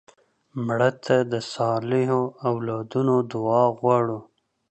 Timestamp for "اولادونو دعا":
2.49-3.63